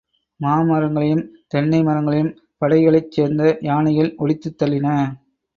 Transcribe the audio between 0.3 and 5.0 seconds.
மா மரங்களையும் தென்னை மரங்களையும் படைகளைச் சேர்ந்த யானைகள் ஒடித்துத் தள்ளின.